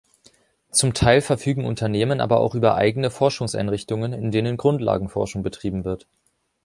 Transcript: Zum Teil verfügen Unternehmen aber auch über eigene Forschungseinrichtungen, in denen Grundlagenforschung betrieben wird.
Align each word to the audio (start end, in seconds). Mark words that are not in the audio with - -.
Zum 0.71 0.95
Teil 0.95 1.21
verfügen 1.21 1.63
Unternehmen 1.63 2.21
aber 2.21 2.39
auch 2.39 2.55
über 2.55 2.73
eigene 2.73 3.11
Forschungseinrichtungen, 3.11 4.13
in 4.13 4.31
denen 4.31 4.57
Grundlagenforschung 4.57 5.43
betrieben 5.43 5.85
wird. 5.85 6.07